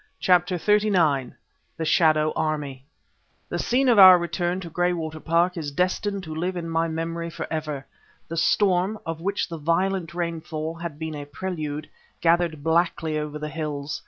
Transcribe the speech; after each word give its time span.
CHAPTER 0.19 0.55
XXXIX 0.57 1.33
THE 1.77 1.85
SHADOW 1.85 2.31
ARMY 2.35 2.87
The 3.49 3.59
scene 3.59 3.87
of 3.87 3.99
our 3.99 4.17
return 4.17 4.59
to 4.61 4.69
Graywater 4.71 5.19
Park 5.19 5.57
is 5.57 5.69
destined 5.69 6.23
to 6.23 6.33
live 6.33 6.57
in 6.57 6.67
my 6.67 6.87
memory 6.87 7.29
for 7.29 7.45
ever. 7.53 7.85
The 8.27 8.35
storm, 8.35 8.97
of 9.05 9.21
which 9.21 9.47
the 9.47 9.59
violet 9.59 10.15
rainfall 10.15 10.73
had 10.73 10.97
been 10.97 11.13
a 11.13 11.25
prelude, 11.27 11.87
gathered 12.19 12.63
blackly 12.63 13.17
over 13.19 13.37
the 13.37 13.49
hills. 13.49 13.99